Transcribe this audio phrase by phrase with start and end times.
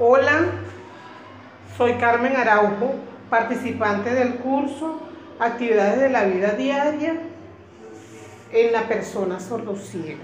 [0.00, 0.44] Hola,
[1.76, 2.94] soy Carmen Araujo,
[3.28, 5.00] participante del curso
[5.40, 7.14] Actividades de la Vida Diaria
[8.52, 10.22] en la persona sordociega.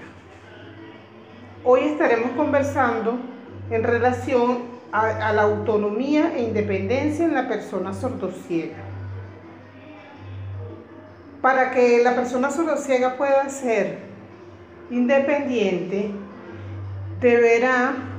[1.65, 3.17] Hoy estaremos conversando
[3.69, 4.59] en relación
[4.93, 8.77] a, la autonomía e independencia en la persona sordociega.
[11.41, 13.97] Para que la persona sordociega pueda ser
[14.89, 16.11] independiente,
[17.19, 18.14] deberá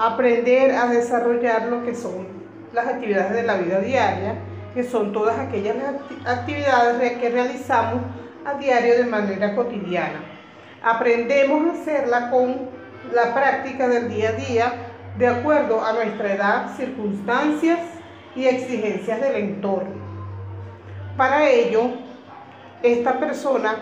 [0.00, 2.26] aprender a desarrollar lo que son
[2.72, 4.36] las actividades de la vida diaria,
[4.72, 5.76] que son todas aquellas
[6.24, 8.00] actividades que realizamos
[8.46, 10.20] a diario de manera cotidiana.
[10.82, 12.70] Aprendemos a hacerla con
[13.12, 14.72] la práctica del día a día
[15.18, 17.80] de acuerdo a nuestra edad, circunstancias
[18.34, 20.00] y exigencias del entorno.
[21.18, 21.90] Para ello,
[22.82, 23.74] esta persona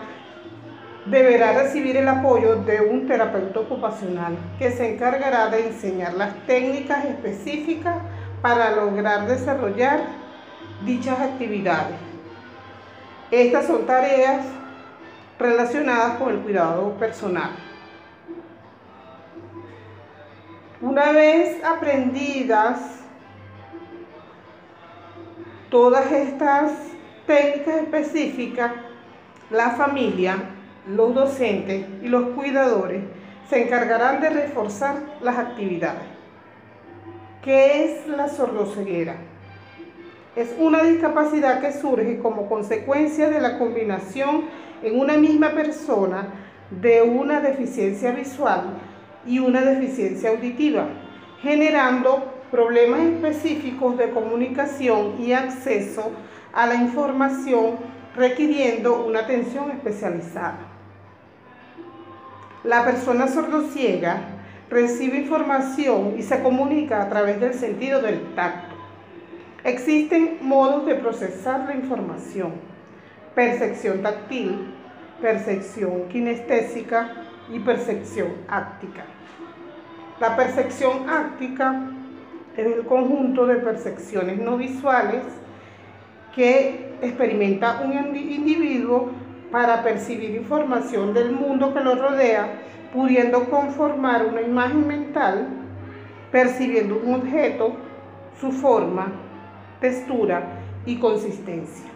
[1.09, 7.03] deberá recibir el apoyo de un terapeuta ocupacional que se encargará de enseñar las técnicas
[7.05, 7.97] específicas
[8.41, 10.01] para lograr desarrollar
[10.85, 11.95] dichas actividades.
[13.31, 14.45] Estas son tareas
[15.39, 17.51] relacionadas con el cuidado personal.
[20.81, 22.79] Una vez aprendidas
[25.69, 26.71] todas estas
[27.25, 28.71] técnicas específicas,
[29.49, 30.37] la familia
[30.89, 33.03] los docentes y los cuidadores
[33.49, 36.03] se encargarán de reforzar las actividades.
[37.43, 39.15] ¿Qué es la sordoceguera?
[40.35, 44.45] Es una discapacidad que surge como consecuencia de la combinación
[44.83, 46.27] en una misma persona
[46.71, 48.77] de una deficiencia visual
[49.25, 50.87] y una deficiencia auditiva,
[51.41, 56.11] generando problemas específicos de comunicación y acceso
[56.53, 57.77] a la información
[58.15, 60.68] requiriendo una atención especializada.
[62.63, 64.19] La persona sordociega
[64.69, 68.75] recibe información y se comunica a través del sentido del tacto.
[69.63, 72.51] Existen modos de procesar la información.
[73.33, 74.73] Percepción táctil,
[75.21, 77.13] percepción kinestésica
[77.49, 79.05] y percepción áctica.
[80.19, 81.91] La percepción áctica
[82.57, 85.23] es el conjunto de percepciones no visuales
[86.35, 89.11] que experimenta un individuo
[89.51, 92.61] para percibir información del mundo que lo rodea,
[92.93, 95.47] pudiendo conformar una imagen mental,
[96.31, 97.75] percibiendo un objeto,
[98.39, 99.11] su forma,
[99.79, 100.43] textura
[100.85, 101.89] y consistencia.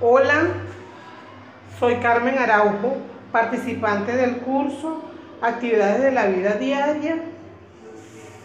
[0.00, 0.48] Hola,
[1.78, 5.02] soy Carmen Araujo, participante del curso
[5.42, 7.16] Actividades de la Vida Diaria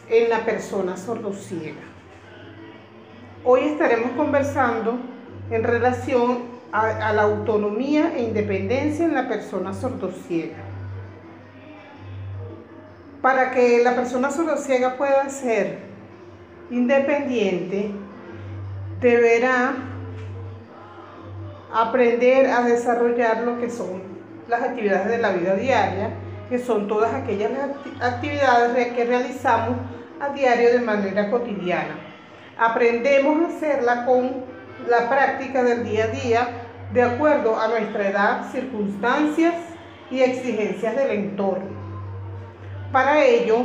[0.09, 1.83] en la persona sordociega.
[3.45, 4.97] Hoy estaremos conversando
[5.51, 6.39] en relación
[6.71, 10.57] a, a, la autonomía e independencia en la persona sordociega.
[13.21, 15.81] Para que la persona sordociega pueda ser
[16.71, 17.91] independiente,
[18.99, 19.75] deberá
[21.71, 24.08] aprender a desarrollar lo que son
[24.49, 26.09] las actividades de la vida diaria,
[26.49, 27.51] que son todas aquellas
[28.01, 29.77] actividades que realizamos
[30.19, 31.95] a diario de manera cotidiana.
[32.57, 34.43] Aprendemos a hacerla con
[34.89, 36.47] la práctica del día a día
[36.91, 39.53] de acuerdo a nuestra edad, circunstancias
[40.09, 41.69] y exigencias del entorno.
[42.91, 43.57] Para ello,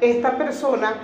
[0.00, 0.94] esta persona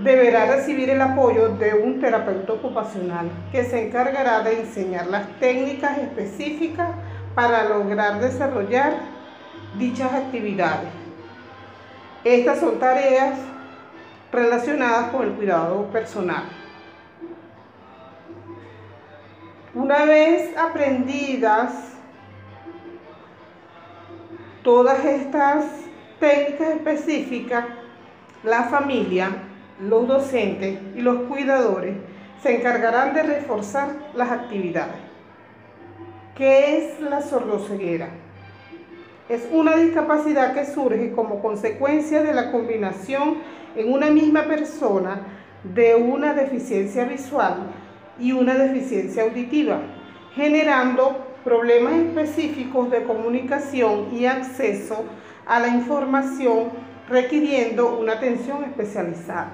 [0.00, 5.96] deberá recibir el apoyo de un terapeuta ocupacional que se encargará de enseñar las técnicas
[5.98, 6.90] específicas
[7.36, 8.94] para lograr desarrollar
[9.78, 10.88] dichas actividades.
[12.24, 13.38] Estas son tareas
[14.32, 16.44] relacionadas con el cuidado personal.
[19.74, 21.72] Una vez aprendidas
[24.64, 25.66] todas estas
[26.18, 27.66] técnicas específicas,
[28.42, 29.30] la familia
[29.80, 31.96] los docentes y los cuidadores
[32.42, 35.15] se encargarán de reforzar las actividades.
[36.36, 38.10] ¿Qué es la sordoceguera?
[39.26, 43.38] Es una discapacidad que surge como consecuencia de la combinación
[43.74, 45.22] en una misma persona
[45.64, 47.70] de una deficiencia visual
[48.20, 49.80] y una deficiencia auditiva,
[50.34, 55.04] generando problemas específicos de comunicación y acceso
[55.46, 56.68] a la información
[57.08, 59.52] requiriendo una atención especializada.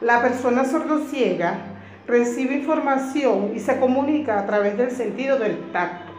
[0.00, 1.69] La persona sordociega
[2.06, 6.12] recibe información y se comunica a través del sentido del tacto.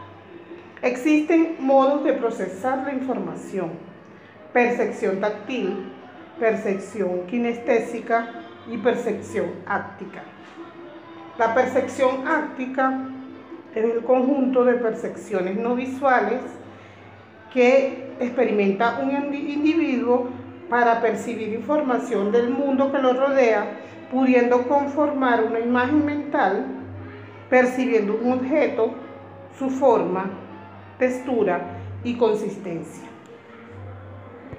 [0.81, 3.71] Existen modos de procesar la información.
[4.53, 5.91] Percepción táctil,
[6.39, 8.29] percepción kinestésica
[8.69, 10.23] y percepción áctica.
[11.37, 13.09] La percepción áctica
[13.75, 16.41] es el conjunto de percepciones no visuales
[17.53, 20.29] que experimenta un individuo
[20.69, 23.65] para percibir información del mundo que lo rodea,
[24.11, 26.65] pudiendo conformar una imagen mental,
[27.49, 28.91] percibiendo un objeto,
[29.57, 30.29] su forma,
[30.99, 33.10] textura y consistencia.